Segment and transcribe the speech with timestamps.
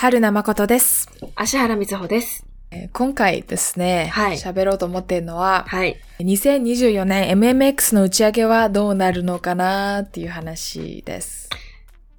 [0.00, 1.10] 春名誠です。
[1.34, 2.46] 芦原瑞穂です。
[2.70, 5.96] えー今回ですね、はい喋ろうと思っているのは、はい。
[6.20, 11.50] 2024年 MMX の打ち上げはどうなるのかなっていう話です。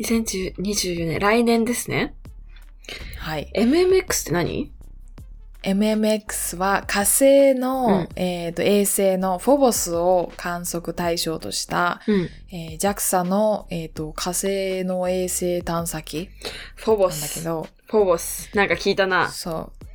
[0.01, 2.15] 2024年、来年ですね。
[3.17, 3.49] はい。
[3.55, 4.73] MMX って何？
[5.73, 12.29] MMX は火星の、うんえーと衛星のフォボスを観測対象とした、うん。
[12.51, 16.29] えー JAXA の、えーと火星の衛星探査機
[16.75, 17.43] フォボなんだけス。
[17.43, 18.49] ど、フォボス。
[18.55, 19.29] なんか聞いたな。
[19.29, 19.85] そう。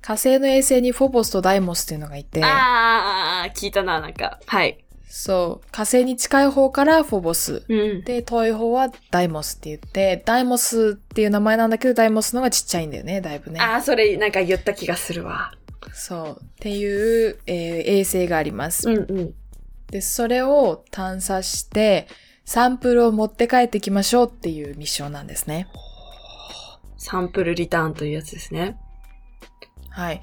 [0.00, 4.38] 火星の衛星にフォボスとダイモスっていうのがいて、あー、聞いたな、なんか。
[4.46, 4.84] はい。
[5.08, 5.68] そう。
[5.72, 7.64] 火星に近い方からフォボス。
[7.68, 8.04] うん。
[8.04, 13.60] で、遠い方はダイモスって言って、ダイモスっていう名前なんだけど、ダイモスの方がちっちゃいんだよね、だいぶね。
[13.60, 15.52] あー、それ、なんか言った気がするわ。
[15.94, 16.42] そう。
[16.42, 18.88] っていう、えー衛星があります。
[18.88, 19.34] うんうん。
[19.90, 22.06] で、それを探査して、
[22.44, 25.68] サンプルを持って帰ってきましょうっていうミッションなんですね。
[26.98, 28.78] サンプルリターンというやつですね。
[29.90, 30.20] はい。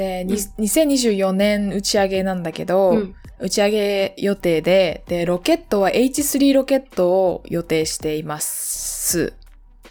[0.00, 3.14] で、に2024年打ち上げなんだけど、うん。
[3.38, 9.34] 打ち上げ予定で、で、ロケットは H3 ロケットを予定しています。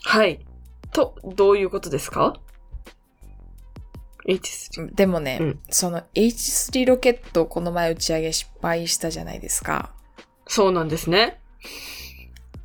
[0.03, 0.39] はい。
[0.91, 2.39] と、どういうことですか
[4.27, 4.95] ?H3。
[4.95, 9.91] でもね、うんその H3 ロケットこの前打ち上げ失敗したじゃないですか。
[10.47, 11.39] そうなんですね。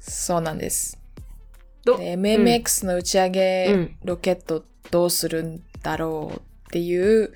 [0.01, 0.99] そうなんです。
[1.85, 7.33] ど、で、MMX の打ち上げうんロケットどうするんだろうっていう、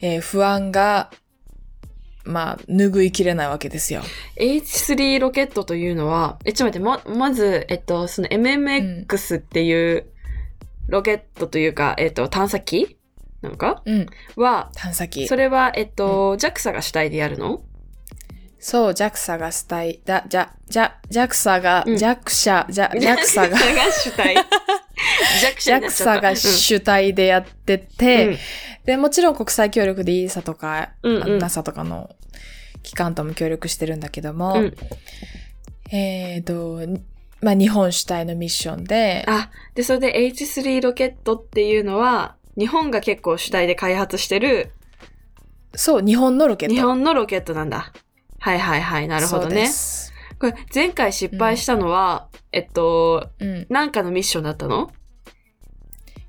[0.00, 1.10] えー不安が、
[2.24, 4.02] まあ、拭いきれないわけですよ。
[4.38, 10.06] H3 ロケットというのは、え、ちょっと待って、ま、まず、えっと、その MMX っていう
[10.88, 12.96] ロケットというか、えっと、探査機？
[13.40, 13.82] なんか？
[13.84, 14.06] うん。
[14.36, 15.26] は、探査機。
[15.26, 17.64] それは、えっと、JAXA が主体でやるの？
[18.60, 23.58] そう、JAXA が主体、だ、じゃ、じゃ、JAXA が、うん JAXA、JAXA が、
[23.90, 24.36] 主体。
[25.78, 28.36] ったが主体でやってて、うん
[28.84, 32.10] で、もちろん国際協力で ESA とか、うんうん NASA とかの
[32.82, 34.74] 機関とも協力してるんだけども、うん
[35.90, 37.02] えっ、と、に
[37.40, 44.72] まあ、日本主体のミッションで、あ、で、それで H3 ロケットっていうのは、日本が結構主体で開発してる、
[45.74, 46.74] そう、日本のロケット。
[46.74, 47.92] 日本のロケットなんだ。
[48.38, 49.66] はいはいはい、なるほどそうでね。
[49.68, 50.01] す
[50.42, 53.64] これ、前回失敗したのは、えっと、うん。
[53.68, 54.90] なんかのミッションだったの？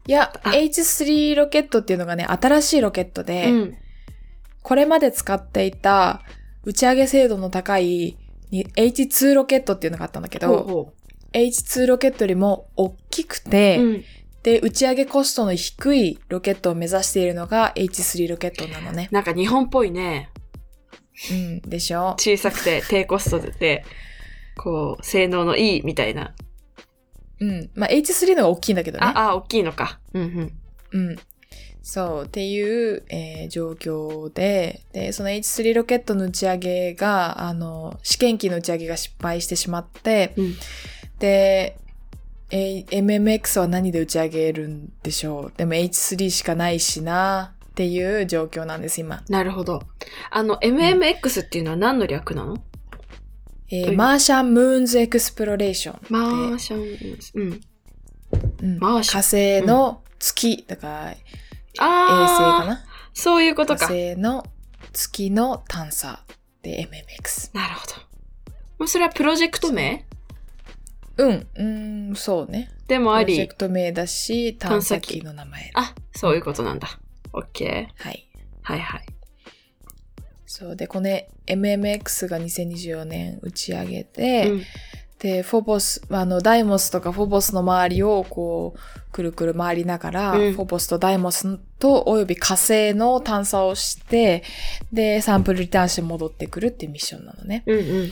[0.05, 3.77] いや、あ H3 ロケットっていうのがね、新しいロケットで、うん。
[4.61, 6.21] これまで使っていた
[6.63, 8.19] 打ち上げ精度の高い
[8.51, 10.93] に H2 ロケットっていうのがあったんだけど、ほうほ
[11.33, 13.81] H2 ロケットよりも大きくて、う。
[13.81, 14.03] うん。
[14.43, 19.09] で、打ち上げコストの低いロケットを目指しているのが H3 ロケットなのね。
[19.11, 20.29] なんか日本っぽいね。
[21.31, 22.15] うん、でしょ？
[22.19, 23.85] 小さくて低コストで、
[24.57, 26.33] こう、性能のいいみたいな。
[27.39, 27.69] うん。
[27.75, 29.05] まあ、H3 の方が大きいんだけどね。
[29.05, 29.99] あ、あ、大きいのか。
[30.13, 30.21] うん
[30.93, 30.99] うん。
[31.09, 31.15] うん。
[31.81, 40.55] そう、っていう、えー状況で、で、その H3 ロケットの打ち上げが、あの、試験機の打ち上げが失敗してしまって、うん
[41.19, 41.77] で、
[42.51, 45.53] えー MMX は何で打ち上げるんでしょう？
[45.57, 49.23] でも H3 しかないしな、っていう状況なんです、今。
[49.29, 49.81] なるほど。
[50.29, 52.63] あの、MMX っていうのは何の略なの？
[53.71, 55.99] えーマーシャン・ムーンズ・エクスプロレーション。
[56.09, 56.81] マーシャン、
[57.33, 57.61] うん。
[58.61, 61.17] うんマーシャン火星の月、だから、衛
[61.67, 62.85] 星かな？
[63.15, 63.87] そういうこと火か。
[63.87, 64.45] 星の
[64.91, 66.23] 月の探査
[66.61, 67.55] で MMX。
[67.55, 67.93] なるほど。
[68.77, 70.05] もうそれはプロジェクト名？
[71.17, 71.63] うん、う
[72.11, 72.69] ん、そうね。
[72.87, 73.55] でもありプロジェク。
[73.55, 75.71] ト名だし、探査機の名前。
[75.73, 76.99] あ、そういうことなんだ。
[77.33, 78.03] オッケー。
[78.03, 78.29] はい。
[78.61, 79.05] はいはい。
[80.45, 81.09] そうで、この
[81.47, 84.61] MMX が2024年打ち上げて、うん
[85.23, 94.43] で、フォボス、あの、ダイモスとかフォボスの周りをこう、くるくる回りながら、うんフォボスとダイモスと、および火星の探査をして、
[94.91, 97.63] で、サンプルリターンして戻ってくるっていうミッションなのね。
[97.65, 98.11] うんうん。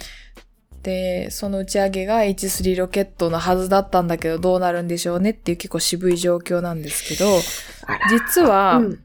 [0.83, 7.39] で、その打ち上げが H3 ロケットのはずだったんだけど、どうなるんでしょうねっていう結構渋い状況なんですけど。
[8.09, 8.99] 実は、うん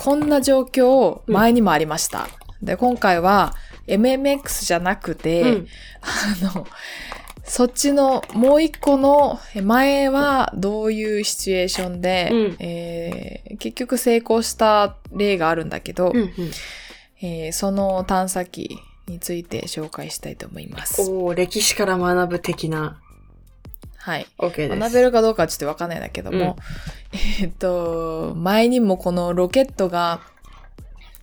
[0.00, 2.26] こんな状況前にもありました。
[2.62, 3.54] で、今回は
[3.86, 5.66] MMX じゃなくて、うん
[6.00, 6.66] あの、
[7.44, 16.32] そっちのもう一個の前はどういうシチュエーションで、うんえー結局成功した例があるんだけど、うんうん。
[17.20, 21.02] えーその探査機について紹介したいと思います。
[21.10, 23.02] おお歴史から学ぶ的な。
[24.02, 24.26] はい。
[24.38, 24.76] OK です。
[24.78, 26.56] 学べるかどうかはちょっとわかんないんだけども、
[27.40, 30.20] えっと、前にもこのロケットが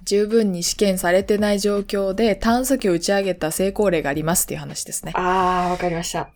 [0.03, 5.12] 十分に試験されてない状況で探査機を打ち上げた成功例がありますっていう話ですね。
[5.15, 6.29] あー、わかりました。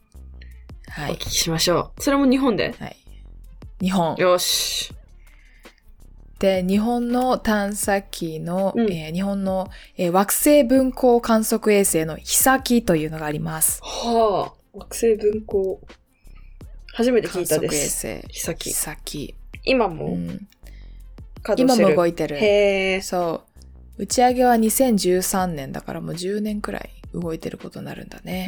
[0.89, 1.17] はいお聞。
[1.19, 2.01] きしましょう。
[2.01, 2.75] それも日本で？
[2.77, 2.97] はい。
[3.79, 4.15] 日本。
[4.17, 4.93] よし。
[6.39, 13.79] で、日本の探査機の、うんえー日本の、えー惑星分光観測衛星のヒサキというのがあります。
[13.83, 14.53] はあ。
[14.73, 15.77] 惑星分光。
[16.93, 18.07] 初めて聞観いたで測衛す。
[18.07, 18.27] 星。
[18.29, 19.35] ヒサキヒサキ。
[19.63, 20.47] 今もうん、
[21.57, 21.75] 今。
[21.75, 22.38] も動いてる。
[22.38, 23.01] へえ。
[23.01, 23.43] そ
[23.97, 24.03] う。
[24.03, 28.47] 打ち上げは2013年だからもう10年くらい動いてることになるんだね。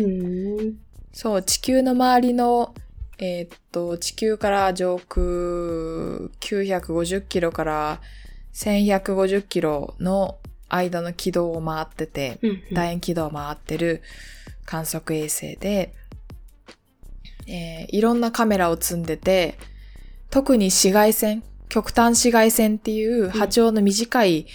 [1.13, 2.73] そう、地球の周りの、
[3.19, 5.25] えーっと、地球から上空
[6.39, 8.01] 950キロから
[8.53, 12.39] 1150キロの間の軌道を回ってて、
[12.71, 14.01] 楕円軌道を回ってる
[14.65, 15.93] 観測衛星で、
[17.47, 19.57] えーいろんなカメラを積んでて、
[20.29, 24.47] 特に紫外線、極端紫外線っていう波長の短い、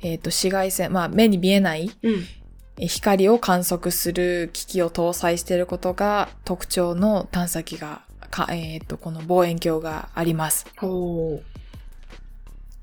[0.00, 2.24] えーっと紫外線、まあ目に見えないうん。
[2.80, 10.66] え光を観測する機器を搭載していることが特徴の探査機が、かえっ、と、この望遠鏡があります。
[10.76, 11.42] ほ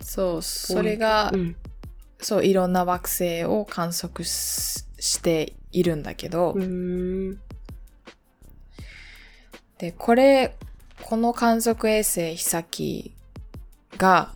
[0.02, 1.38] そう、それが、う。
[1.38, 1.56] うん。
[2.20, 7.40] そう、いろんな惑星を観測ししているんだけど、うーん。
[9.78, 10.56] で、これ、
[11.02, 13.14] この観測衛星ヒサキ
[13.98, 14.34] が、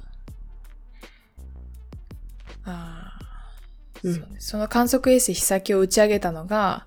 [2.66, 6.86] あーうんその観測衛星ヒサキを打ち上げたのが、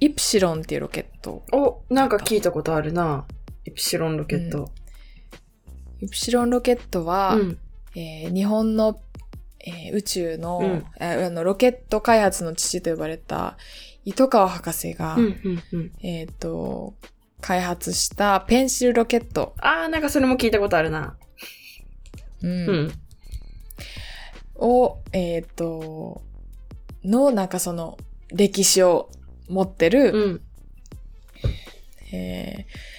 [0.00, 3.26] イプシロンっていうロケットお、なんか聞いたことあるな。
[3.64, 4.70] イプシロンロケット。
[6.00, 7.58] イプシロンロケットは、うん。
[7.96, 9.00] えー日本の、
[9.60, 13.56] えー宇宙の,、うんえーあのロケット開発の父と呼ばれた
[14.04, 15.92] 糸川博士が、うん、うん、うん。
[16.00, 16.94] えっ、と、
[17.40, 21.16] 開発したペンシルロケット、あー、なんかそれも聞いたことあるな。
[22.42, 22.92] うんうん。
[24.56, 26.22] を、えっ、と、
[27.04, 27.96] の、なんかその、
[28.32, 29.10] 歴史を
[29.48, 30.40] 持ってる、うん。
[32.12, 32.98] えー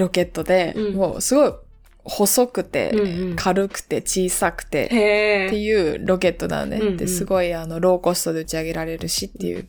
[0.00, 1.52] ロケットで、うんもうすごい
[2.02, 4.86] 細くて、うんうん軽くて小さくて。
[4.86, 6.78] っていうロケットなのね。
[6.78, 9.68] うんうんで、すごいあの、ローコストで打ち上げられるしっていう。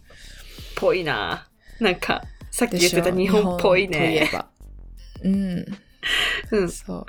[0.76, 1.48] ぽいな。
[1.82, 4.30] なんか、さっき言ってた日本っぽい日本といえね。
[4.32, 4.48] ば。
[5.24, 5.66] うん。
[6.52, 6.70] うん。
[6.72, 7.06] そう。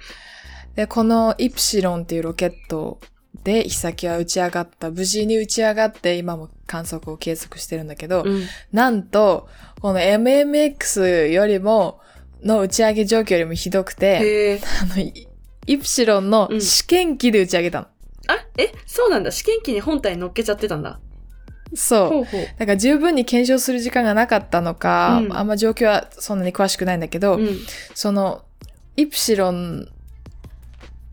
[0.74, 2.98] で、このイプシロンっていうロケット
[3.44, 4.90] で、ヒサキは打ち上がった。
[4.90, 8.46] 無事に打ち上がって、今も観測を継続してるんだけど、うん。
[8.72, 9.48] なんと、
[9.80, 12.00] この MMX よりも、
[12.42, 14.58] の打ち上げ状況よりもひどくて。
[14.82, 15.28] あの、イ
[15.66, 17.86] イプシロンの試験機で打ち上げたの。
[18.26, 19.30] あ、え、そうなんだ。
[19.30, 20.98] 試験機に本体乗っけちゃってたんだ。
[21.74, 22.08] そう。
[22.08, 22.40] ほうほう。
[22.58, 27.58] だから十分に検証する時間がなかったのか、うんあんま状況はそんなに詳しくないんだけど、うん。
[27.94, 28.44] その、
[28.96, 29.88] イプシロン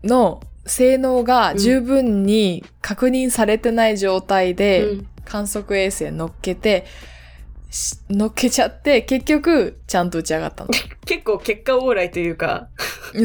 [0.04, 6.84] の性能が十分に確認されてない状態で、うん観測衛星乗っけて、
[7.70, 10.70] し乗っけちゃって、結局、ちゃんと打ち上がったの。
[11.06, 12.68] 結構結果オーライというか、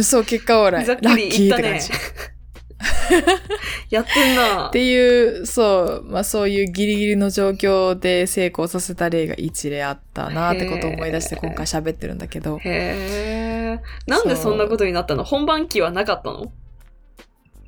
[0.03, 0.85] そう、結果オーライ。
[0.85, 2.34] ざっくりラッキ言ったねーって感じ。。
[3.89, 4.71] やってんなっ。
[4.71, 12.59] ていう、そう、まあそういうギリギリの状況で成功させた例が一例あったなってことを思い出して今回喋ってるんだけど。
[12.63, 14.09] へー。
[14.09, 15.23] なんでそんなことになったの？
[15.23, 16.51] 本番機はなかったの、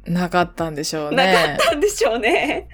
[0.06, 1.58] なかったんでしょうなかねっ。
[1.58, 2.68] たんでしょうね。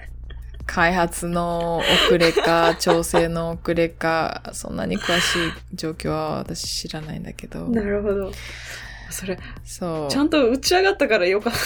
[0.66, 7.68] 開発の遅れか、調整の遅れか、そんなに詳しい状況は私知らないんだけど。
[7.68, 8.32] なるほど。
[9.10, 10.10] それ、そう。
[10.10, 11.58] ちゃんと打ち上がったからよかった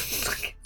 [0.43, 0.57] け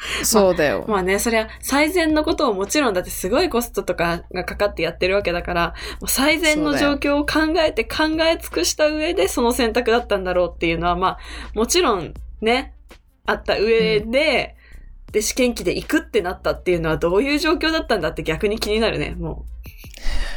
[0.24, 0.84] そうだよ。
[0.86, 0.92] ど。
[0.92, 11.18] まあね、そりゃ最善のことをもちろんだってすごいコストとかがかかってやってるわけだから、もう最善の状況を考えて考え尽くした上でその選択だったんだろうっていうのは、まあ、
[11.54, 12.74] もちろんね、
[13.26, 14.56] あった上で、
[15.12, 19.44] で、試験機で行くってなったっていうのはどういう状況だったんだって逆に気になるね、も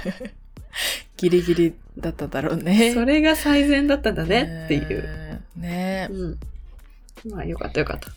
[1.17, 2.63] ギリギリだっただろうう。
[2.63, 2.91] ね。
[2.93, 5.39] それが最善だったんだねっていう。
[5.57, 5.59] う。
[5.59, 6.39] ねうん。
[7.29, 8.11] まあよかったよかった。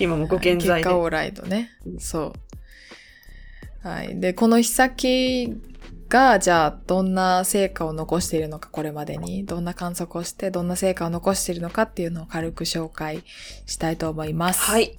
[0.00, 0.74] 今もご健在で。
[0.84, 1.96] 結果オーライドねう。
[1.96, 2.32] んそ
[3.84, 3.88] う。
[3.88, 4.18] はい。
[4.20, 5.54] で、このヒサキ
[6.08, 9.44] が、じゃあ、どんな成果を残しているのか、これまでに。
[9.44, 13.22] どんな観測をして、どんな成果を残しているのかっていうのを軽く紹介
[13.66, 14.60] したいと思います。
[14.60, 14.98] はい。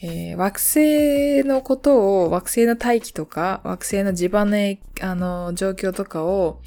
[0.00, 6.60] えー惑星のことを、惑星の大気とか、惑星の地盤のえあの状況とかを、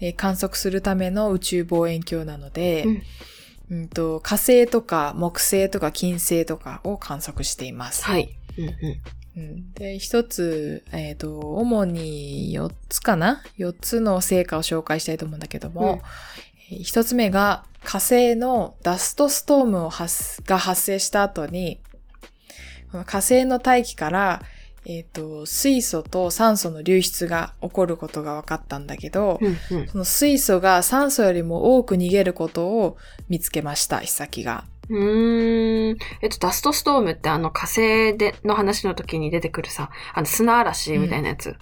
[0.00, 3.02] えー観測するための宇宙望遠鏡なので、うん
[3.70, 8.04] うんと火星とか木星とか金星とかを観測しています。
[8.04, 8.36] はい。
[8.58, 8.74] うんうん。
[9.36, 21.80] うんで、一つ、えっ、と、主に4つかな ?4 つの成果を紹介したいと思うんだけども、えー一つ目が火星のダストストームを発が発生した後に、
[22.90, 24.42] この火星の大気から、
[24.88, 29.88] えっ、と、水素と酸素の流出が起こることが分かったんだけど、うんうん。
[29.88, 32.96] その水素が酸素よりも多く逃げることを
[33.28, 34.64] 見つけました、ヒサキが。
[34.88, 35.96] うーん。
[36.22, 41.48] えっと、ダストストームってあの火星での話の時に出てくるさ、あの砂嵐みたいなやつ。
[41.48, 41.58] のこ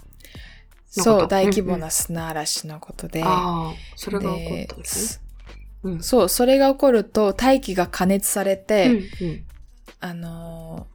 [0.93, 3.23] とそう、大規模な砂嵐のことで。
[3.25, 5.25] ああ、それが起こでったんですね。
[5.85, 6.03] うん。
[6.03, 9.45] そう、それが起こると大気が加熱されて、うんうん
[10.01, 10.94] あのー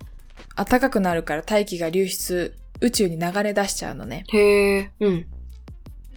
[0.64, 4.26] 暖かくなるから大気が流出、宇宙に流れ出しちゃうのね。
[4.34, 5.28] へえ、うん。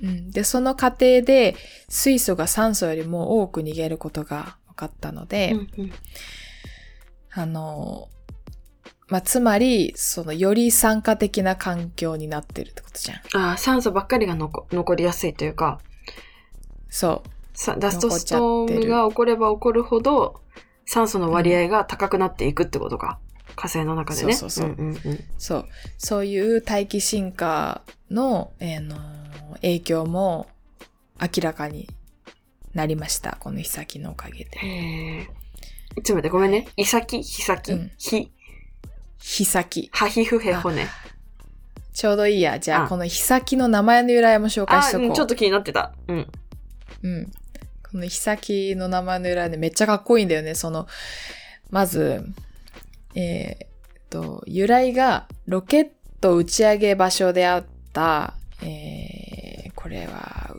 [0.03, 1.55] うん、で、その過程で
[1.89, 5.93] 水素が酸素よりも多く逃げることが分かったので、うんうん
[7.35, 8.23] あのー
[9.09, 13.19] まあ、つまり、その、より酸化的な環境になってるってことじゃん。
[13.39, 15.81] ああ、酸素ばっかりが残残りやすいというか、
[16.89, 17.29] そう。
[17.53, 20.41] さダストストームが起これば起こるほど、
[20.87, 23.19] 酸素の割合が高くなっていくってことか。
[23.57, 24.35] 火星の中でね。
[24.35, 24.99] そうそうそう
[25.39, 25.69] そう。
[25.99, 28.97] そういう大気進化の、えーの
[29.57, 30.49] 影響も
[31.21, 31.89] 明らかに
[32.75, 33.37] なりました。
[33.39, 35.29] このヒサキのおかげで。
[35.97, 36.69] ちょっと待って、ごめんね。
[36.77, 37.73] イサキ、ヒサキ？
[37.73, 38.33] うん、ヒ、
[39.19, 39.91] ヒサキ。
[39.93, 40.87] ハヒフヘ骨。
[41.93, 42.59] ちょうどいいや。
[42.59, 45.07] じゃあ、あこのヒサキの名前の由来も紹介あしとこう。
[45.09, 45.93] うんちょっと気になってた。
[46.09, 46.27] うん。
[47.03, 47.31] うん。
[47.91, 50.55] このヒサキの名前の由来でめっちゃかっこいいんだよね。
[50.55, 50.89] その、
[51.71, 52.25] まず、
[53.15, 53.67] えーえっ
[54.11, 55.89] と、由来がロケッ
[56.21, 60.55] ト打ち上げ場所であった、えー、これは、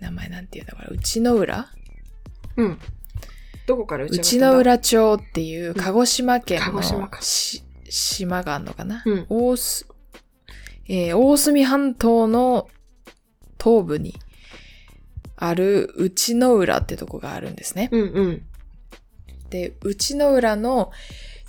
[0.00, 1.66] 名前なんていうんだこれ、内の浦？
[2.56, 2.78] うん。
[3.66, 4.52] どこから内上がったんだ？
[4.52, 9.86] の浦町っていう鹿児島県鹿児島かのし島があるのかな、うん大す
[10.88, 12.68] えー大隅半島の
[13.62, 14.14] 東部に
[15.36, 17.88] ある内の浦ってとこがあるんですね。
[17.92, 18.42] うんうん。
[19.50, 20.90] で、内の浦の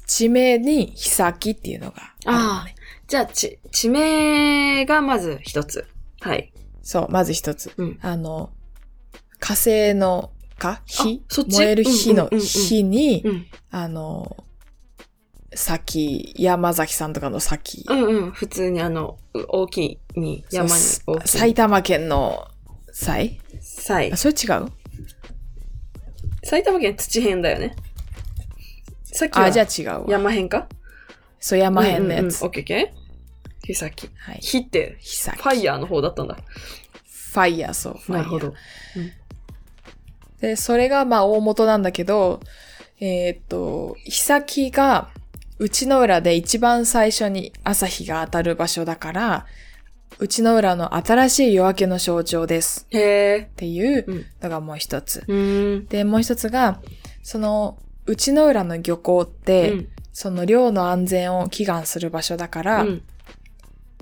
[0.10, 2.76] 地名にヒサキっていうのがあね。
[3.08, 5.88] じゃあ、ち、地名がまず一つ。
[6.20, 6.52] はい。
[6.82, 7.72] そう、まず一つ。
[7.78, 8.00] うん。
[8.02, 8.50] あの、
[9.40, 11.24] 火星の火火？
[11.30, 11.58] そっち？
[11.58, 13.46] 燃える火のうんうんうんうん。
[13.70, 14.44] あの、
[15.54, 18.32] 先、山崎さんとかの先、うんうん。
[18.32, 21.28] 普通にあの、う大きいに、山に大きい。
[21.28, 22.48] 埼玉県の
[22.92, 23.40] 際？
[23.62, 24.72] 埼あ、それ違う？
[26.44, 27.76] 埼玉県土辺だよね。
[29.12, 30.06] さっきはあ、じゃあ違うわ。
[30.08, 30.68] 山辺か？
[31.40, 32.22] そう、山辺のやつ。
[32.22, 33.00] うんうんうんオッケーオッケー。
[33.66, 34.10] ひさき。
[34.18, 34.40] はい。
[34.42, 35.38] 火って、ひさき。
[35.38, 36.36] ファイヤーの方だったんだ。
[36.36, 37.94] ファイヤー、そう。
[37.94, 38.54] ファイヤーなるほど。
[40.42, 42.40] で、それがまあ大元なんだけど、
[43.00, 45.10] えーっと、ヒサキが
[45.58, 49.46] 内の浦で一番最初に朝日が当たる場所だから、
[50.18, 53.56] 内の浦の新しい夜明けの象徴ですへえっ。
[53.56, 54.26] ていううん。
[54.42, 55.24] のがもう一つ。
[55.28, 55.86] うーん。
[55.86, 56.82] で、もう一つが、
[57.22, 57.78] その
[58.10, 63.04] 内の浦の漁港って、うんその漁の安全を祈願する場所だから、うん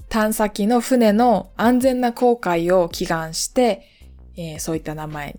[0.09, 3.83] 探査機の船の安全な航海を祈願して、
[4.37, 5.37] えーそういった名前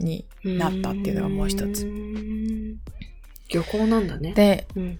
[0.00, 1.86] になったっていうのがもう一つ。
[3.48, 4.34] 漁港なんだね。
[4.34, 4.98] で、うん。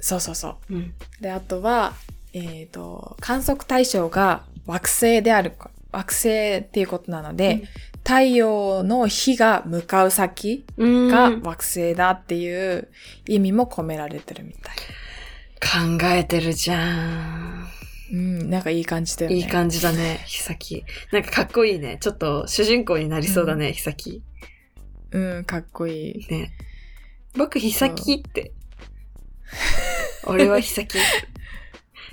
[0.00, 0.76] そうそうそうん。
[0.78, 1.22] う。
[1.22, 1.92] で、あとは、
[2.32, 5.52] えっ、と、観測対象が惑星である、
[5.92, 12.88] 惑星っていうことなので、うん太陽の火が向かう先が惑星だっていう
[13.26, 14.76] 意味も込められてるみたい。
[15.64, 17.66] 考えてるじゃん。
[18.12, 19.36] うん、なんかいい感じだよね。
[19.36, 20.84] いい感じだね、ひさき。
[21.10, 21.96] なんかかっこいいね。
[22.00, 24.22] ちょっと主人公になりそうだね、ひさき。
[25.10, 26.26] うん、かっこいい。
[26.28, 26.52] ね。
[27.36, 28.52] 僕、ひさきって。
[30.26, 30.98] 俺はひさき。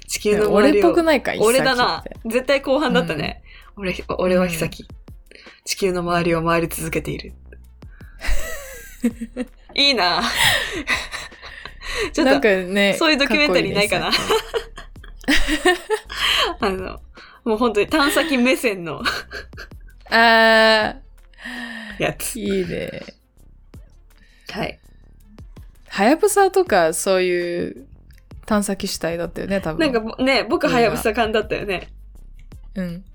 [0.07, 0.89] 地球の周俺っりを。
[0.89, 2.31] ぽくないか俺だな一。
[2.31, 3.43] 絶対後半だったね。
[3.75, 4.87] 俺、俺はひさき。
[5.65, 7.33] 地球の周りを回り続けている。
[9.73, 10.21] いいな
[12.13, 12.95] ちょっなんと、かね。
[12.97, 14.11] そういうドキュメンタリーないかな
[16.59, 16.99] あの、
[17.43, 19.01] もう本当に探査機目線の
[20.09, 20.95] あ
[21.99, 22.41] やつー、。
[22.41, 23.01] いいね。
[24.51, 24.79] はい。
[25.87, 27.87] はやぶさとかそういう
[28.45, 29.79] 探査機主体だったよね、多分。
[29.79, 31.89] なんかぼね、僕はやぶさ感だったよね。
[32.75, 33.05] うん。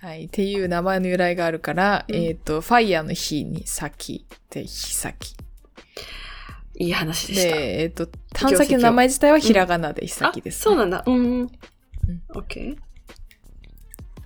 [0.00, 0.24] はい。
[0.24, 5.36] っていう名前の由来があるから、うんえっ、と、ファイヤーの火に先で、火先。
[6.76, 7.56] いい話でした。
[7.56, 11.04] で、えっ、と、探査機の名前自体はひらがなで火先です、あ、そうなんだ。
[11.06, 11.50] うんうん。
[12.30, 12.76] オッケー。
[12.76, 12.78] っ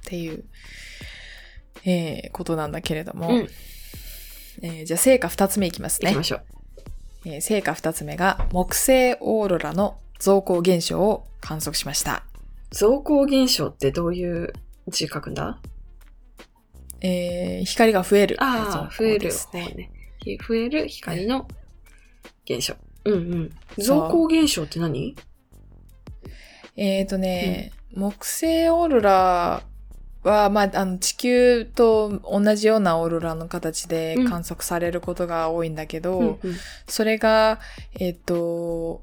[0.05, 0.45] ていう、
[1.85, 3.49] えーことなんだけれども、うん。
[4.63, 6.23] えーじゃあ成果二つ目いきますね行きま。
[6.23, 6.45] しょう。
[7.27, 12.23] えー成果二つ目が、木星オーロラの増光現象を観測しました。
[12.71, 14.53] 増光現象ってどういう
[14.89, 15.59] 字書くんだ？
[17.01, 18.37] えー光が増える。
[18.39, 19.91] ああ、増えるですね。
[20.49, 21.47] 増える光の
[22.49, 22.75] 現象。
[23.05, 23.51] うんうん。
[23.79, 25.15] 増光現象って何？
[26.77, 29.63] えっ、とね、木星オーロラ
[30.23, 36.39] は、まあ、あの、地球と同じようなオーロラの形でうん観測されることが多いんだけど、うんうん
[36.87, 37.61] それが、
[38.01, 39.03] えっ、と、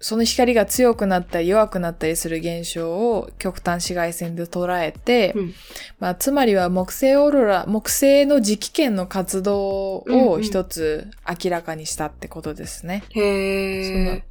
[0.00, 5.54] その光が強くなったり弱くなったりする現象を極端紫外線で捉えて、うん
[5.98, 13.02] まあ、つまりは木星オーロラ、木星の磁気圏の活動を一つ明らかにしたってことですね。
[13.10, 14.24] へえ。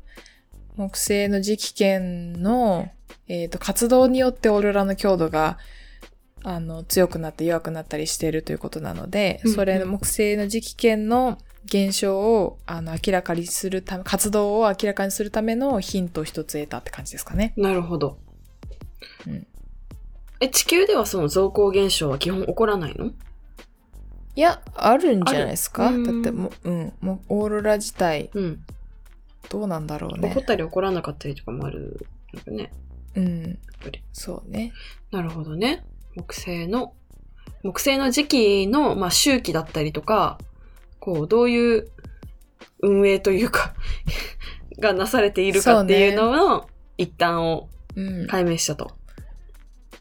[0.78, 2.90] 木星の磁気圏の、
[3.28, 5.58] えっと活動によってオーロラの強度が
[6.44, 17.54] あの強くなって弱くなったりしているということなので、うんうんそれの木星の磁気圏の現象をあの明らかにするため、活動を明らかにするためのヒントを一つ得たって感じですかね。
[17.58, 18.18] なるほど。
[19.28, 19.48] うん
[20.40, 23.08] え、地球ではその増光現象は基本起こらないの？
[23.08, 23.12] い
[24.36, 25.94] や、あるんじゃないですかだっ
[26.24, 28.64] てもう、うん、もうオーロラ自体うん。
[29.50, 30.46] どうなんだろうね起こっ。
[30.46, 32.72] たり起こらなかったりとかもあるのかね。
[33.16, 34.04] うんぱり。
[34.14, 34.74] そうね。
[35.12, 35.86] なるほどね。
[36.16, 36.94] 木星の、
[37.64, 40.38] 木星の時期の、まあ、周期だったりとか、
[41.08, 41.88] こう、どういう
[42.82, 43.74] 運営というか、
[44.78, 48.28] がなされているかっていうのの一端をうん。
[48.28, 48.92] 解明したと。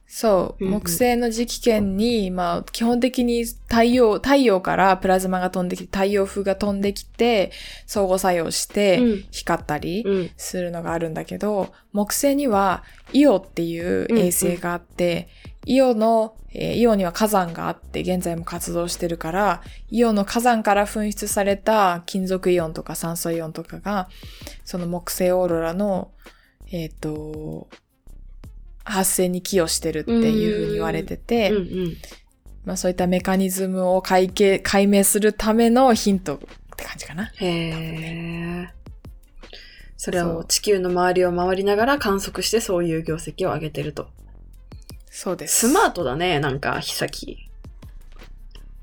[0.09, 7.53] そう、うんうん木星の磁気圏に、まあ、基本的に太陽、太陽からプラズマが飛んできて、太陽風が飛んできて、
[7.87, 10.31] 相互作用してうん光ったりうん。
[10.37, 12.83] するのがあるんだけど、木星には
[13.13, 15.29] イオっていう衛星があって、
[15.67, 24.09] イオの、えーイオには火山があって、現在も活動してるから、イオの火山から噴出された金属イオンとか酸素イオンとかが、
[24.65, 26.13] その木星オーロラの、
[26.71, 27.69] えっ、と、
[28.85, 31.97] 発生に寄与してるっていうふうに言われてて、うんうん。
[32.65, 36.39] まあそういったメカニズムを解決解明するためのヒントっ
[36.77, 37.33] て感じかな。
[37.37, 38.69] へえ。
[39.97, 44.09] それそうを地球の周りを回りながら観測してそういう業績を上げてると。
[45.17, 45.71] そうです。
[45.71, 47.49] スマートだね、なんか、ひさき。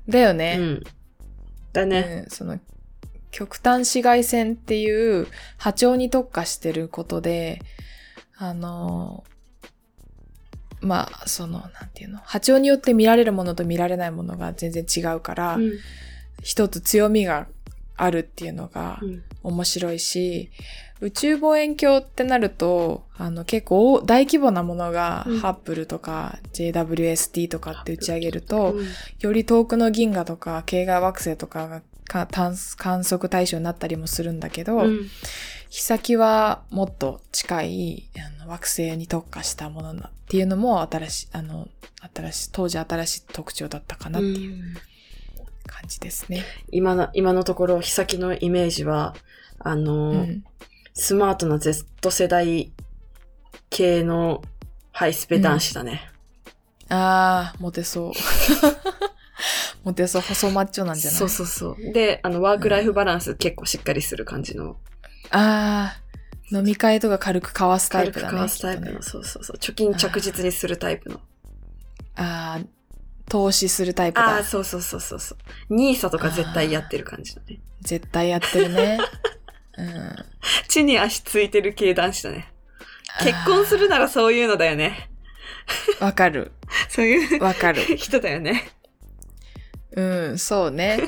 [0.08, 0.56] うだよね。
[0.56, 0.82] ん。
[1.72, 2.24] だね。
[2.24, 2.58] うん、その
[3.30, 7.62] 極端紫外線っていう波長に特化してることで、
[8.36, 9.22] あの、
[10.80, 15.72] まあ、その、なんていうの、波長によって見られるものと見られないものが全然違うから、うん。
[16.42, 17.46] 一つ強みが
[17.96, 19.22] あるっていうのがうん。
[19.44, 20.50] 面白いし、
[21.04, 28.86] 宇宙望遠鏡ってなると、あの結構大規模なものが、うんハッブルとか JWST とかって打ち上げると、うん
[29.20, 35.08] より遠くの銀河とか系外惑星とかがか観観測対象になったりもするんだけど、うん。
[35.70, 41.68] 日先はもっと近いあの惑星に特化したものなっていうのも新しい、あの、
[42.14, 44.74] 新しい、当時新しい特徴だったかなっていううん
[45.66, 46.44] 感じですね。
[46.70, 49.14] 今の、今のところ、ひさきのイメージは、
[49.58, 50.44] あの、うん。
[50.94, 52.72] スマートな Z 世代
[53.70, 54.42] 系の
[54.92, 56.08] ハイスペ男子だね。
[56.88, 58.12] あー、モテそう。
[59.84, 61.18] モテそう、細マッチョなんじゃない？
[61.18, 61.92] そうそうそう。
[61.92, 64.76] で、あの、ワークライフバランス結構しっかりする感じの、
[65.30, 68.36] あー、飲み会とか軽く交わすタイ軽くプだね。
[68.38, 69.56] かわすタイプの、ねそうそうそう。
[69.56, 71.20] 貯金着実にするタイプの。
[72.14, 72.66] あー、
[73.28, 74.44] 投資するタイプだああー、。
[74.44, 75.74] そうそうそうそうそう。
[75.74, 77.58] ニーサとか絶対やってる感じだね。
[77.80, 78.98] 絶対やってるね。
[79.78, 80.16] うん。
[80.68, 82.52] 地に足ついてる系男子だね。
[83.20, 85.10] 結婚するならそういうのだよね。
[86.00, 86.52] わかる。
[86.88, 87.82] そういうわかる。
[87.96, 88.64] 人だよね。
[89.96, 91.00] うん、そうね。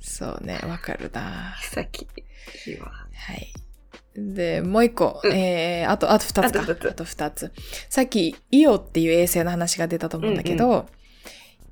[0.00, 1.56] そうね、わかるな。
[1.62, 2.02] さっき、
[2.66, 2.88] いいわ。
[2.88, 3.52] はい。
[4.16, 6.62] で、もう一個、うんえー、あと、あと二つか。
[6.62, 7.52] あと二つ。
[7.88, 10.86] さっき、イオっていう衛星の話が出たと思うんだけど、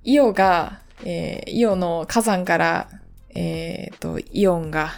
[0.03, 2.89] イオが、えー、イオの火山から、
[3.35, 4.91] えー、と、イオンが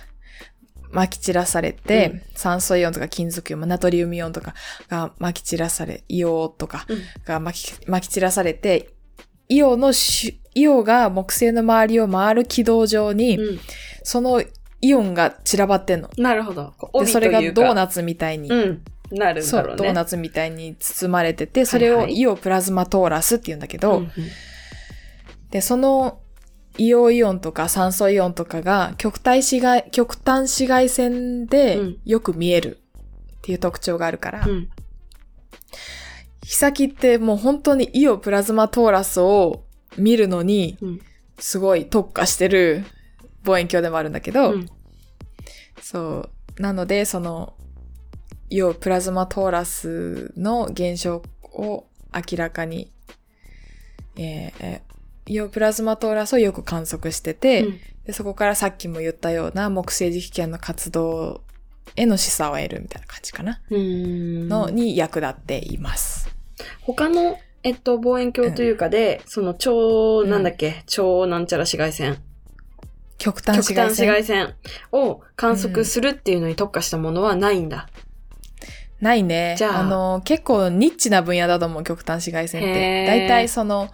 [0.93, 4.55] 撒き散らされて、うん酸素イオンとか金属イオン、ナトリウムイオンとか
[4.89, 8.95] が撒き散らされ、イオとかうんが撒き撒き散らされて、
[9.49, 13.61] イオのし、イオが木星の周りを回る軌道上に、うん。
[14.03, 14.43] その
[14.81, 16.09] イオンが散らばってんの。
[16.17, 16.73] なるほど。
[16.81, 18.83] で、帯それがドーナツみたいに、うん。
[19.11, 19.77] なるんだろうね。
[19.77, 24.13] ドーナツみたいに包まれてて、それをはいはいイオプラズマトーラスって言うんだけど、うんうん
[25.51, 26.21] で、その
[26.81, 32.79] イオイオンとか酸素イオンとかが極端紫外、極端紫外線でうんよく見える
[33.37, 34.71] っていう特徴があるから、うん。
[36.43, 39.65] 日先ってもう本当にイオプラズマトーラスを
[39.99, 41.01] 見るのにうん。
[41.39, 42.85] すごい特化してる
[43.45, 44.67] 望遠鏡でもあるんだけど、うん
[45.83, 46.63] そう。
[46.63, 47.55] なので、その、
[48.49, 52.91] イオプラズマトーラスの現象を明らかに、
[54.17, 54.90] えーえー
[55.31, 61.43] イオプラズマトーラスをよく観測してて、うんでそこからさっきも言ったような木星磁気圏の活動
[61.97, 63.61] への示唆を得るみたいな感じかな。
[63.71, 66.35] の、に役立っています。
[66.81, 72.19] 他の、えっと、望遠鏡というかで、その超、うんなんだっけ、超なんちゃら紫外線。
[73.19, 74.09] 極端紫外線？
[74.09, 74.55] 紫外線
[74.93, 77.89] を観測するっていうのに特化したものはないんだ。
[79.01, 79.57] ないね。
[79.59, 83.05] じゃああの、結構ニッチな分野だと思う、極端紫外線っへて。
[83.05, 83.91] ー大体その、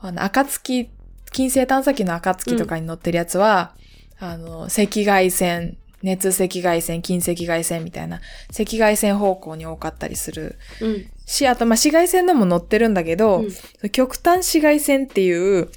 [0.00, 0.90] あの、暁、
[1.32, 3.74] 金星探査機の暁とかに乗ってるやつは、
[4.18, 11.06] あの、赤外線、熱赤外線、近赤外線みたいな、赤外線方向に多かったりするうん。
[11.26, 15.70] し、あと、まあ、紫外線のも乗ってるんだけど、うん極端紫外線っていう、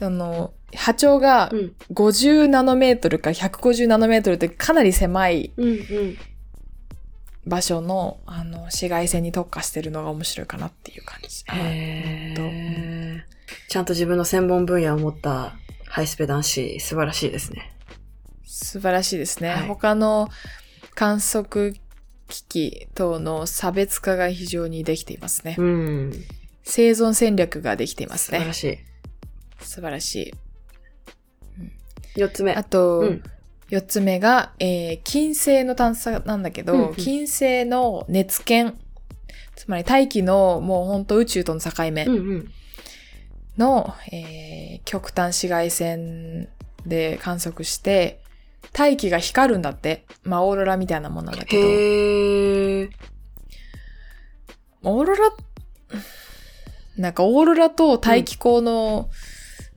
[0.00, 1.74] あの、波長がうん。
[1.92, 5.68] 50ナノメートルか150ナノメートルってかなり狭いうん。
[5.68, 6.18] うん。
[7.46, 11.44] 場所の、あの、紫外線に特化してるのが面白いかなっていう感じ。
[13.68, 15.56] ちゃんと自分の専門分野を持った
[15.86, 17.72] ハイスペ男子、素晴らしいですね。
[18.44, 19.50] 素晴らしいですね。
[19.50, 20.28] はい他の
[20.94, 21.74] 観測
[22.28, 25.56] 機器等の差別化が非常にできていますね。
[25.58, 26.12] うん。
[26.64, 28.38] 生存戦略ができていますね。
[28.38, 28.78] 素晴らしい。
[29.64, 30.34] 素晴らしい。
[32.16, 32.54] 四つ目。
[32.54, 33.22] あと、うん
[33.68, 38.78] 四つ目が、えー金星の探査なんだけど、うんうん金星の熱圏、
[39.56, 42.50] つまり大気のもう本当宇宙との境目うんうん。
[43.58, 46.48] の、えー極端紫外線
[46.86, 48.20] で観測して、
[48.72, 50.04] 大気が光るんだって。
[50.22, 51.66] まあ、オーロラみたいなもんなんだけど。
[51.66, 52.90] へー。
[54.82, 55.32] オーロラ、
[56.96, 59.10] なんかオーロラと大気光の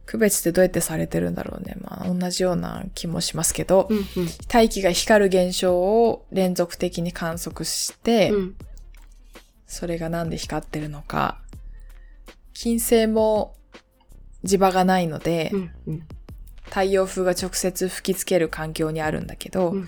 [0.06, 1.76] 区別ってどうやってされてるんだろうね。
[1.82, 4.06] まあ、同じような気もしますけど、うんうん。
[4.48, 8.56] 大気が光る現象を連続的に観測して、うん。
[9.66, 11.40] それがなんで光ってるのか。
[12.54, 13.56] 金星も
[14.44, 16.08] 磁場がないので、うんうん。
[16.66, 19.88] 太陽風が直接吹きつける環境にあるんだけど、うん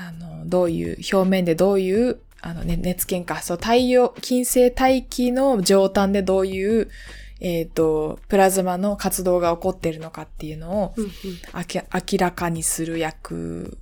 [0.00, 6.88] あの、どういう、表面でどういう、あのね、熱圏か、そう、太陽、金星大気の上端でどういう、
[7.40, 11.10] えっ、と、プラズマの活動が起こっているのかっていうのをうんうん。
[11.52, 13.78] 明らかにする役、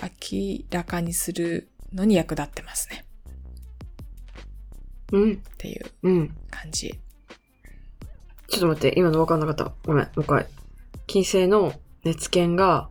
[0.00, 3.04] 明らかにするのに役立ってますね。
[5.12, 5.32] うん。
[5.32, 6.36] っていううん。
[8.48, 9.72] ちょっと待って、今の分かんなかった。
[9.84, 10.46] ごめん、もう一回。
[11.06, 11.72] 金星の
[12.04, 12.88] 熱圏が、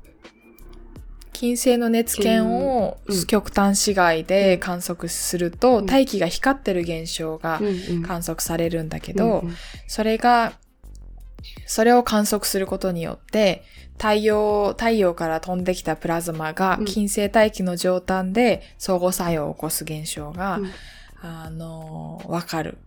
[1.33, 3.25] 金星の熱圏をうん。
[3.25, 5.85] 極端紫外で観測すると、うん。
[5.85, 8.03] 大気が光ってる現象がうんうん。
[8.03, 9.55] 観測されるんだけど、うんうん。
[9.87, 10.53] それが、
[11.65, 13.63] それを観測することによって、
[13.97, 16.85] 太陽、太陽から飛んできたプラズマがうん。
[16.85, 20.71] 金星大気の上端で相互作用を起こす現象が、うん。
[21.21, 22.77] あの、わかる。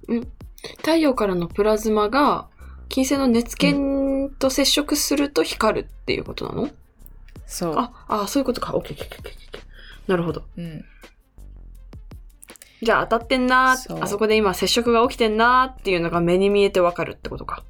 [0.78, 2.49] 太陽からのプラズマが、
[2.90, 6.68] 金星の熱圏と接触すると光るっていうことなの、
[7.46, 7.74] そう。
[7.78, 8.76] あ、あ、そういうことか。
[8.76, 9.62] オッケーオッケーオッケーオッケー
[10.10, 10.42] なるほど。
[10.58, 10.84] うん。
[12.82, 17.62] じゃあ当たってんなあそこで今接触が起きてんなーっていうのが目に見えてわかるってことか。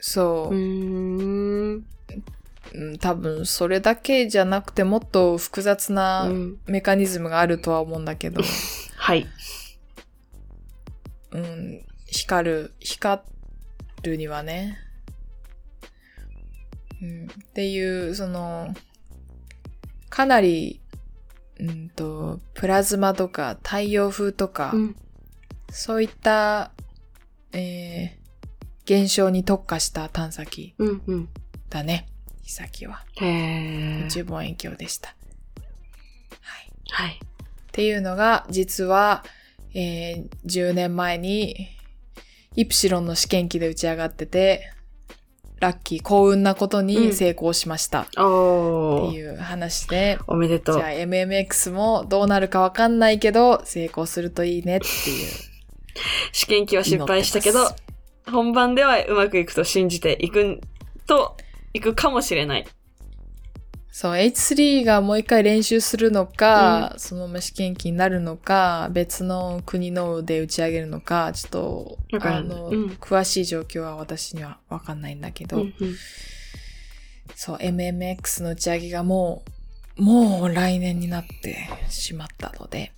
[0.00, 0.58] そうう。
[0.58, 1.86] ーん。
[2.74, 8.42] うん、多分、それだけじゃなくて、もっと複雑うなんメカニズムがあるとは思うんだけど、
[8.96, 9.26] はい。
[11.30, 13.22] うん、光る、光
[14.02, 14.78] るにはね。
[17.00, 18.74] うん、っていう、その、
[20.08, 20.80] かなり、
[21.60, 24.96] うんと、プラズマとか太陽風とか、うん。
[25.70, 26.72] そういった、
[27.52, 31.28] えー、現象に特化した探査機うんうん。
[31.68, 32.08] だね。
[32.44, 33.04] イサキは。
[33.16, 35.14] 宇宙望遠鏡でした。
[36.40, 36.72] はい。
[36.90, 37.20] はい。
[37.20, 39.24] っていうのが、実は、
[39.74, 41.68] えー10年前に、
[42.56, 44.72] イプシロンの試験機で打ち上がってて、
[45.60, 48.02] ラッキー、幸運なことに成功しました。
[48.02, 49.12] っておー。
[49.12, 50.88] いう話で、おめでとうじゃあ。
[50.90, 55.48] MMX もどうなるかわかんないけど、成功するといいねっていう。
[56.32, 57.58] 試験機は失敗したけど
[58.30, 60.60] 本番ではうまくいくと信じていく
[61.06, 61.36] と、
[61.72, 62.66] いくかもしれない。
[63.90, 72.86] そう、H3 がもう一回練習するのか、そのまま試験機になるのか、別の国ので打ち上げるのか、ちょっと、あの、うん。
[73.00, 75.96] 詳しい状況は私にはわかんないんだけど、うんうん。
[77.34, 79.42] そう、MMX の打ち上げがも
[79.96, 82.92] う、もう来年になってしまったので、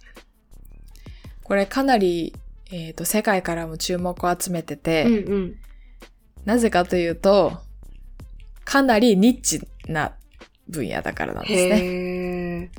[1.45, 2.35] これかなり、
[2.71, 5.57] えっ、と、世界からも注目を集めてて、うんうん。
[6.45, 7.59] なぜかというと、
[8.65, 10.13] かなりニッチな
[10.71, 12.71] 分野だからなんですね。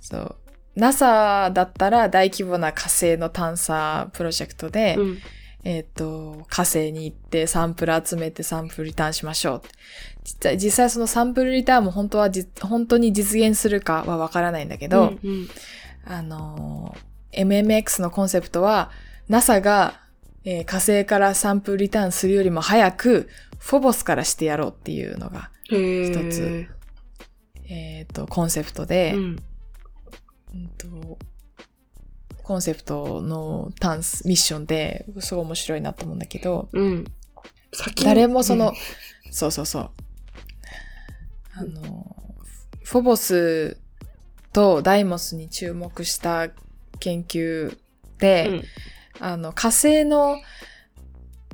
[0.00, 0.36] そう。
[0.76, 5.18] NASA だったら大規模な火星の探査プロジェクトで、うん
[5.68, 9.62] えっ、と、火星に行ってサンプル集めてサンプルリターンしましょう。
[10.56, 15.48] 実際、そのサンプルリターンも本当はじ、本当に実現するかはわからないんだけど、うんうん
[16.04, 18.92] あのー、MMX のコンセプトは、
[19.28, 20.00] NASA が、
[20.46, 23.28] えー火星からサンプルリターンするよりも早く、
[23.58, 26.68] フォボスからしてやろうっていうのが、一つ
[27.68, 29.22] えっ、と、コンセプトで、うん。
[30.54, 31.18] うんと
[32.44, 37.04] コンセプトのタンス、ミッションで、すごい面白いなと思うんだけど、うん。
[38.04, 38.74] 誰もその、うん
[39.32, 39.90] そうそうそう。
[41.54, 42.14] あの、
[42.84, 43.78] フォボス
[44.52, 46.48] とダイモスに注目した
[47.00, 47.76] 研究
[48.18, 48.64] で、うん
[49.20, 50.38] あの、火星の、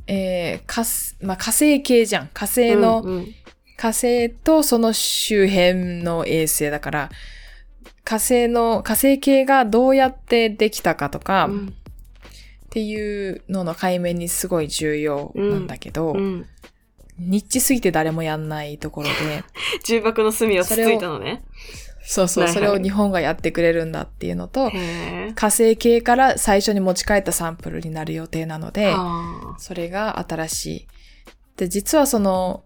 [0.06, 2.28] えー、火すまあ、火星系じゃん。
[2.28, 3.34] 火星の、うんうん
[3.74, 7.10] 火星とその周辺の衛星だから、
[8.04, 11.74] 火星の、火星系がどうやってできたかとか、っうん
[12.72, 16.46] ていうのの解明にすごい重要なんだけど、うん。
[17.18, 19.44] ニッチすぎて誰もやんないところで、
[19.84, 21.42] 重箱の隅をつついたのね。
[22.04, 22.54] そうそう、はいはい。
[22.54, 24.70] それを日本がやってくれるんだっていうのと、
[25.34, 30.86] 火星系から最初に持ち帰ったサンプルになる予定なので、はそれが新しい。
[31.56, 32.64] で、実はその、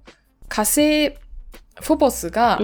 [0.48, 2.60] 火星、フォボスが。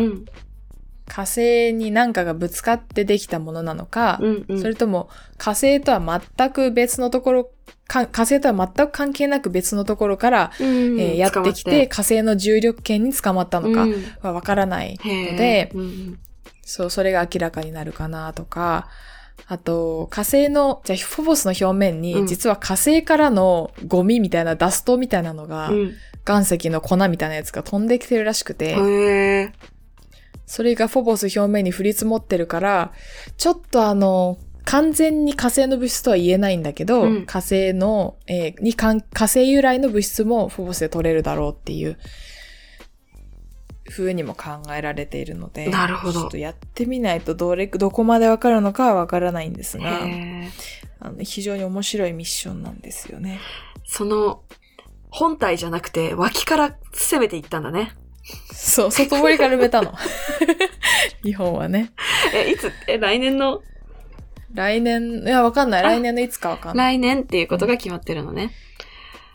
[1.05, 4.61] 火星に何かがぶつかってできたものなのか、うんうん。
[4.61, 7.51] それとも火星とは全く別のところ、
[7.87, 10.99] か火星とは全く関係なく別のところから、うん。
[10.99, 13.87] えーやってきて、、火星の重力圏に捕まったのか
[14.27, 16.19] はわからないので、うんうん
[16.63, 18.89] そう、それが明らかになるかなとか、
[19.47, 22.01] あと、火星の、じゃあ、フォボスの表面うん。
[22.01, 25.93] に、実は火星からのゴミみたいな、ダストみたいなのが、うん。
[26.27, 28.77] 岩石の粉みたいなやつが飛んできてるらしくて、
[30.47, 32.93] それがフォボス表面に降り積もってるから、
[33.37, 37.27] ちょっとあの、完全に火星の物質とは言えないんだけど、うん。
[37.27, 41.99] 火星の、えーに火星由来の物質もフォボスで取れるだろうっていう、
[43.93, 50.01] 風にも考えられているので、なるほどちょっとやってみないとどれ、どこまでわかるのかはわからないんですが、
[51.01, 53.41] あの非常に面白いミッションなんですよね。
[53.85, 54.43] その、
[55.11, 57.95] 本体じゃなくて、脇から攻めていったんだね。
[58.53, 59.93] そう、外堀から埋めたの。
[61.23, 61.93] 日本はね。
[62.35, 63.63] え、いつ、え、来年の、
[64.55, 65.83] 来年、いや、わかんない。
[65.83, 66.97] あ来年のいつかわかんない。
[66.97, 68.53] 来年っていうことが決まってるのね。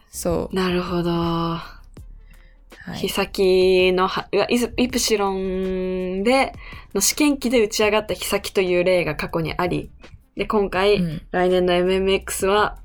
[0.10, 0.56] そう。
[0.56, 1.58] なるほど。
[2.88, 6.54] はい日先のは、イズイプシロンで、
[6.96, 9.92] の試験機で打ち上がった日先という例が過去にあり、
[10.38, 12.78] で、今回、うん来年の MMX は、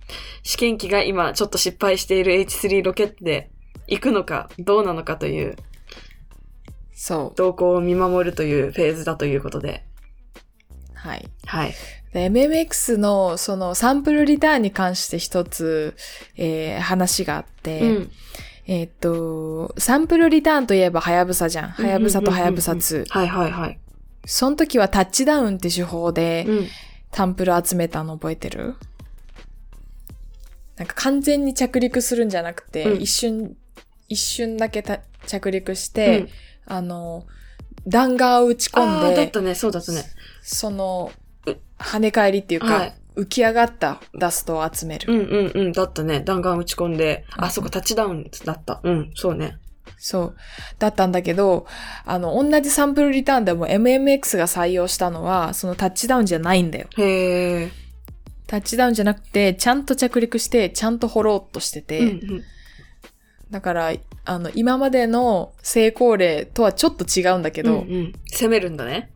[0.42, 3.50] 試験機が今ちょっと失敗している H3 ロケットで
[3.86, 5.54] 行くのか、どうなのかという、
[6.92, 7.36] そう。
[7.36, 9.84] 動向を見守るというフェーズだということで。
[10.94, 11.28] はい。
[11.46, 11.74] はい。
[12.12, 15.96] で MMX のそのサンプルリターンに関して一つ、
[16.36, 18.10] えー話があって、うん。
[18.72, 21.68] えーっと、サンプルリターンといえばハヤブサじゃん。
[21.68, 23.04] ハヤブサとハヤブサ2。
[23.10, 23.78] はいはいはい。
[24.24, 26.66] その時はタッチダウンって手法でうん。
[27.12, 28.76] サンプル集めたの覚えてる？
[30.76, 33.54] なんか完全に着陸するんじゃなくて、うん一瞬、
[34.08, 36.28] 一瞬だけた着陸して、うん
[36.64, 37.26] あの、
[37.86, 40.02] 弾丸を打ち込んああ、だで、ったね、そうだったね。
[40.40, 41.12] その
[41.44, 45.12] う、跳ね返りっていうか、はい浮き上がったダストを集める。
[45.12, 46.20] うんうんうん、だったね。
[46.20, 48.80] 弾丸打ち込んで、うんあ、そこタッチダウンだった。
[48.82, 49.58] うん、そうね。
[49.98, 50.36] そう。
[50.78, 51.66] だったんだけど、
[52.04, 56.88] あの、同じサンプルリターンでも MMX が採用したのは、そのタッチダウンじゃないんだよ。
[56.96, 57.70] へえ。
[58.46, 62.42] タッチダウンじゃなくて、ちゃんと着陸して、ちゃんと掘ろうとしてて、うんうん。
[63.50, 63.92] だから、
[64.24, 69.12] あの、今までの成功例とはちょっと違うんだけど、うんうん、攻めるんだね。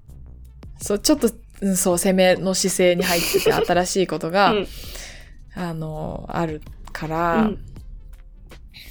[0.81, 4.66] そう、ちょっと、うん、そう、攻めの姿勢に入ってて、新しいことが、うん
[5.55, 6.61] あの、ある
[6.92, 7.59] かうら、ん。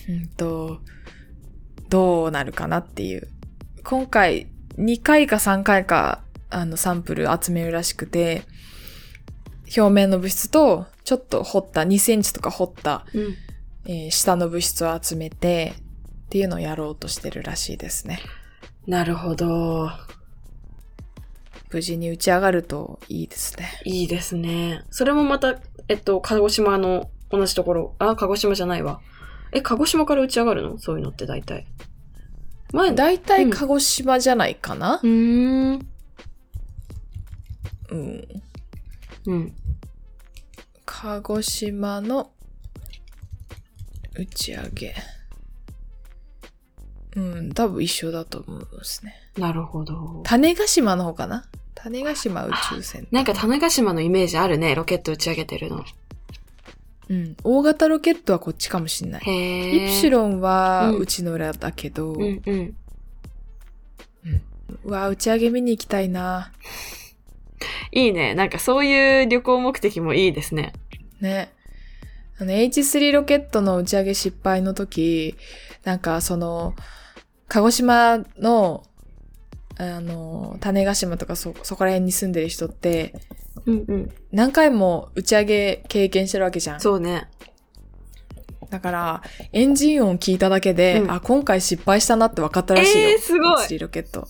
[0.10, 0.80] うんと、
[1.90, 3.28] どうなるかなっていう。
[3.84, 4.48] 今回、
[4.78, 8.44] 2回か3回か、あの、サンプル集めるらしくて、
[9.78, 13.36] 表面の物質と、ちょっと掘った、2センチとか掘った、うん。
[13.88, 15.74] えー下の物質を集めて、
[16.26, 18.20] っていうのをやろうとしてるらしいですね。
[18.88, 19.92] なるほど。
[21.72, 23.82] 無事に打ち上がるといいですね。
[23.86, 24.84] いいですね。
[24.90, 27.96] それもまた、えっと、鹿児島の同じところ。
[28.00, 29.02] あ、鹿児島じゃないわ。
[29.52, 30.78] え、鹿児島から打ち上がるの？
[30.78, 31.66] そういうのって大体。
[32.74, 32.96] 前だ。
[32.96, 35.88] だいたい鹿児島じゃないかなうーん。
[37.90, 38.28] うん。
[39.28, 39.56] うん。
[40.86, 42.32] 鹿児島の
[44.18, 44.96] 打ち上げ。
[47.16, 49.16] うん、多分一緒だと思いますね。
[49.38, 50.22] なるほど。
[50.26, 51.46] 種子島の方かな
[51.86, 53.08] 種子島宇宙船。
[53.12, 55.86] なんか種子島のイメージあるね、ロケット打ち上げてるの。
[57.10, 57.38] うん。
[57.44, 59.22] 大型ロケットはこっちかもしんない。
[59.22, 62.76] イプシロンはうんうちの裏だけど、ううんうん。
[64.92, 66.52] わ、打ち上げ見に行きたいな。
[67.94, 68.34] いいね。
[68.34, 70.74] なんかそういう旅行目的もいいですね。
[71.22, 71.54] ね。
[72.40, 75.36] あの H3 ロケットの打ち上げ失敗の時、
[75.84, 76.74] なんかその、
[77.48, 78.84] 鹿児島の、
[79.78, 83.14] あの、種子島とかそ、そこら辺に住んでる人って、
[83.66, 84.12] うんうん。
[84.32, 86.80] 何回も打ち上げ経験してるわけじゃん。
[86.80, 87.30] そうね。
[88.70, 93.10] だから、エンジン音聞いただけで、うんあ、今回失敗したなって分かったらしいよ。
[93.10, 94.28] えーすごい H3 ロケット。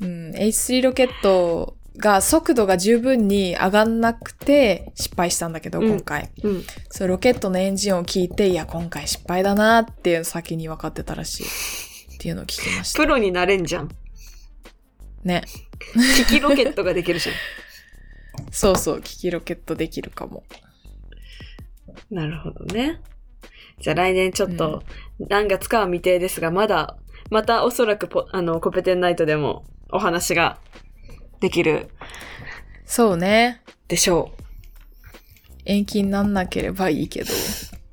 [0.00, 6.30] うん、H3 ロケットが速度が十分に上がんなくて失敗したんだけど、うん今回。
[6.42, 6.64] うん。
[6.90, 11.87] そう、ロケットのエンジン音を聞いて、いや、今回失敗だなっていうの先に分かってたらしい。
[12.18, 12.98] っていうのを聞きました。
[12.98, 13.88] プロになれんじゃん。
[15.22, 15.44] ね。
[16.16, 17.36] キキロケットができるじゃん。
[18.50, 20.42] そうそう、キキロケットできるかも。
[22.10, 23.00] なるほどね。
[23.78, 24.82] じゃあ来年ちょっと、
[25.28, 26.96] 何月かは未定ですが、まだ、
[27.30, 30.58] またおそらくポあの、コペテンナイトでもお話が
[31.38, 31.88] できる
[32.84, 33.62] そうね。
[33.86, 34.32] でしょ
[35.64, 37.32] 延期になんなければいいけど。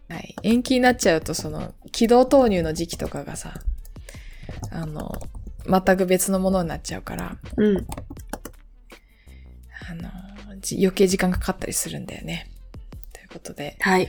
[0.09, 0.35] はい。
[0.41, 3.53] 延期になっちゃうと、その、軌道投入の時期とかがさ、
[4.75, 5.09] あの、
[5.65, 7.63] 全く別のものになっちゃうから、う。
[7.63, 7.87] うん。
[9.89, 12.51] あの、じ余計時間かかったりするんだよね。
[13.13, 14.01] ということで、はい。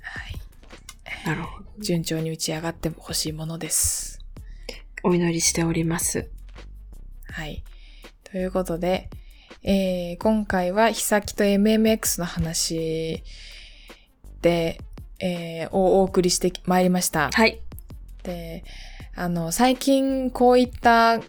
[0.00, 1.26] はい。
[1.26, 1.64] なるほど。
[1.78, 4.20] 順調に打ち上がってほしいものです。
[5.02, 6.30] お祈りしております。
[7.28, 7.64] はい。
[8.24, 9.08] ということで、
[9.62, 13.24] えー、今回は、ヒサキと MMX の話
[14.42, 14.78] で、
[15.18, 17.30] えー、をお送りしてまいりました。
[17.32, 17.62] はい。
[18.22, 18.64] で、
[19.16, 21.20] あの、最近こういった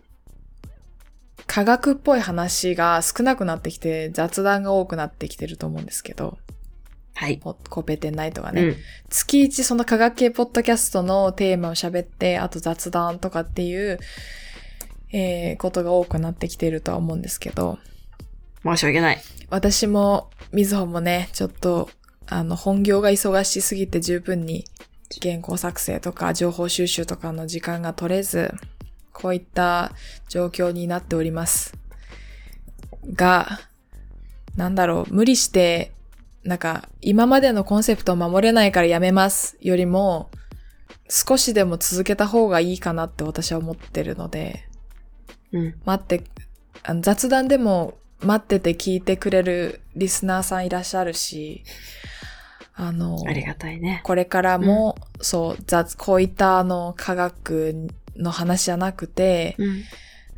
[1.47, 6.37] 科学っぽい話が少なくなってきて、雑談が多くなってきてると思うんですけど、
[7.13, 7.37] はい。
[7.37, 8.75] ポコペテンナイトがね、うん。
[9.09, 13.99] 月一その科学系ポッドキャストのテーマを喋って、あと雑談とかっていう、
[15.13, 17.79] えー、ことが多くなってきているとは思うんですけど、
[18.63, 19.21] 申し訳ない。
[19.49, 21.89] 私も、みずほもね、ちょっと、
[22.27, 24.65] あの、本業が忙しすぎて十分に
[25.21, 28.53] 原稿作成とか情報収集とかの時間が取れず、
[29.13, 29.91] こういった
[30.29, 31.73] 状況になっております。
[33.13, 33.59] が、
[34.55, 35.91] なんだろう、無理して、
[36.43, 40.29] なんか、今までのコンセプトを守れないからやめますよりも、
[41.09, 44.67] 少しでも続けた方がいいかなって私は思ってるので、
[45.51, 45.75] うん。
[45.85, 46.23] 待って、
[46.83, 51.63] あの雑談でも待ってて聞いてくれるリスナーさんいらっしゃるし、
[52.75, 54.01] あの、ありがたいね。
[54.03, 59.83] これからも、そう、雑、こういったあの科学の話じゃなくて、うん。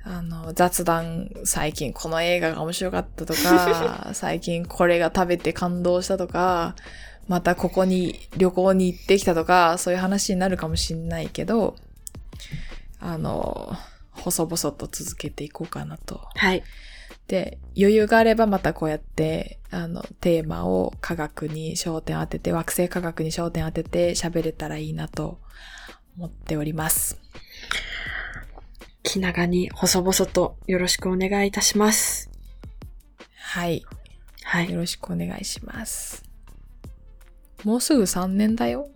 [0.04, 6.76] あの、雑談、最近この映画が面白かったとか、 最近これが食べて感動したとか、
[7.28, 11.76] またここに旅行に行ってきたとか、そういう話になるかもしんないけど、
[13.02, 13.76] あの、
[14.12, 16.22] 細々と続けていこうかなと。
[16.36, 16.64] はい。
[17.28, 25.40] で、余裕があればまたこうやって、あの、テーマを科学に焦点当てて、惑星科学に焦点当てて喋れたらいいなと
[26.18, 27.20] 思っております。
[29.04, 32.30] 気長に細々とよろしくお願いいたします。
[33.36, 33.84] はい。
[34.44, 34.72] はい。
[34.72, 36.24] よろしくお願いします。
[37.64, 38.90] もうすぐ3年だよ。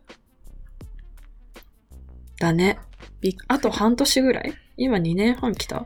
[2.39, 2.79] だね。
[3.47, 4.53] あと半年ぐらい？
[4.77, 5.85] 今2年半来た？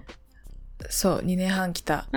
[0.90, 2.08] そう、2年半来た。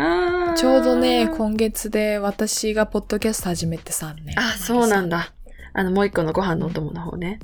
[0.56, 4.38] ちょうどね、今月で私がポッドキャスト始めて3年。
[4.38, 5.08] あ、そうなん。
[5.08, 5.32] だ。
[5.72, 7.40] あの、もう一個のご飯のお供の方ね。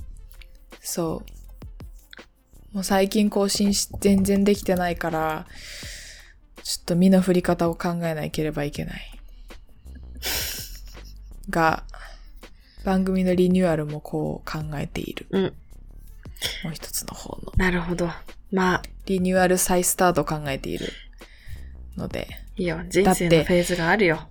[0.81, 1.23] そ
[2.73, 2.75] う。
[2.75, 5.47] もう最近更新し、全然できてないから、
[6.63, 9.21] ちょっと身の振り方を考えなければいけない。
[11.51, 11.85] が、
[12.85, 15.27] 番組のリニューアルもこう考えている。
[15.31, 15.43] うん。
[16.65, 17.53] もう一つの方の。
[17.57, 18.11] なるほど。
[18.51, 20.93] まあ、リニューアル再スタートを考えている
[21.97, 22.29] ので。
[22.57, 22.81] いいよ。
[22.89, 24.29] 人生だってのフェーズがあるよ。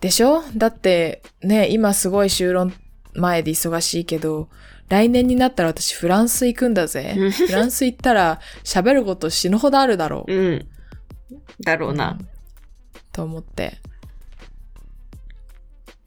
[0.00, 0.42] でしょ？
[0.56, 2.72] だって、ね、今すごい就論
[3.14, 4.48] 前で忙しいけど、
[4.88, 7.30] 来年になったら私フランス行くんだぜうん。
[7.30, 10.34] フランス行ったら喋ること死ぬほどあるだろう。
[10.34, 10.68] うん。
[11.60, 12.10] だろうな。
[12.10, 12.28] ん
[13.12, 13.78] と思って。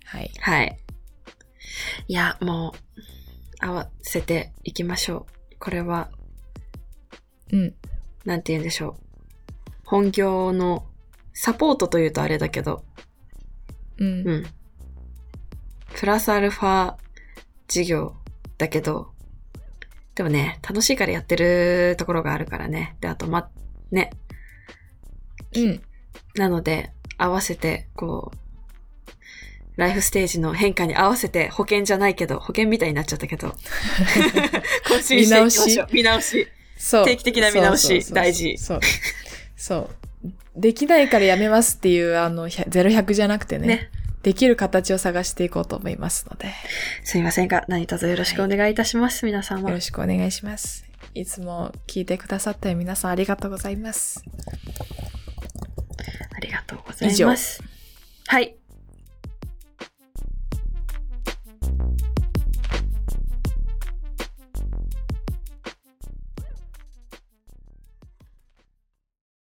[0.03, 0.31] はい。
[0.39, 0.77] はい。
[2.07, 2.73] いや、も
[3.61, 5.55] う、合わせていきましょう。
[5.57, 6.09] これは、
[7.51, 7.73] うん。
[8.25, 9.04] なんて言うんでしょう。
[9.85, 10.85] 本業の
[11.33, 12.83] サポートというとあれだけど、
[13.97, 14.27] うん。
[14.27, 14.45] うん。
[15.95, 16.95] プラスアルファ
[17.67, 18.15] 事業
[18.57, 19.11] だけど、
[20.15, 22.95] でもね、楽しいからやってるところがあるからね。
[23.01, 23.49] で、あと、ま、
[23.91, 24.11] ね。
[25.55, 25.81] うん。
[26.35, 28.37] なので、合わせて、こう、
[29.75, 33.53] ライフステージの変化に合わせて保険じゃないけど、保険みたいになっちゃったけど。
[34.87, 35.87] 更新していきましょう。
[35.91, 36.47] 見直し。
[36.77, 37.05] そう。
[37.05, 38.79] 定期的な見直し大事そう。
[39.55, 39.89] そ
[40.25, 40.29] う。
[40.55, 43.67] できないからやめますっていう、あの、0100じゃなくてね。
[43.67, 43.91] ね
[44.23, 46.51] できる形を探していこうと思いますので。
[47.03, 49.59] すいませんが、何卒よろしくお願いいたします、はい、皆は。
[49.59, 50.83] よろしくお願いします。
[51.13, 54.23] いつも聞いてくださって皆さんありがとうございます。
[56.35, 57.61] ありがとうございます。
[58.27, 58.55] はい。